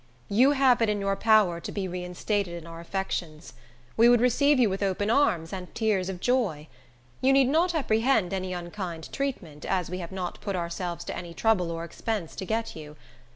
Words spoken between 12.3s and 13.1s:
to get you.